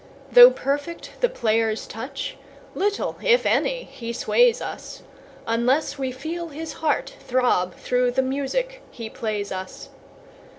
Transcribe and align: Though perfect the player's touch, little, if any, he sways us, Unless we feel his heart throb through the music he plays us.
Though 0.31 0.49
perfect 0.49 1.11
the 1.21 1.29
player's 1.29 1.85
touch, 1.85 2.35
little, 2.73 3.17
if 3.21 3.45
any, 3.45 3.83
he 3.83 4.11
sways 4.13 4.59
us, 4.59 5.03
Unless 5.45 5.99
we 5.99 6.11
feel 6.11 6.47
his 6.47 6.73
heart 6.73 7.13
throb 7.19 7.75
through 7.75 8.09
the 8.09 8.23
music 8.23 8.81
he 8.89 9.11
plays 9.11 9.51
us. 9.51 9.89